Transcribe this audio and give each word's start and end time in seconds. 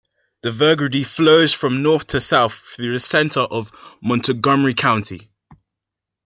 The 0.41 0.51
Verdigris 0.51 1.05
flows 1.15 1.53
from 1.53 1.83
north 1.83 2.07
to 2.07 2.21
south 2.21 2.53
through 2.55 2.93
the 2.93 2.97
center 2.99 3.41
of 3.41 3.69
Montgomery 4.01 4.73
County. 4.73 5.29